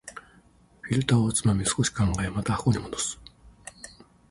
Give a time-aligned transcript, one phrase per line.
[0.81, 3.21] フィルターをつまみ、少し考え、また箱に戻す